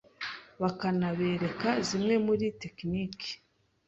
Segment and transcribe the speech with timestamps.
[0.61, 3.31] bakanabereka zimwe muri tekinike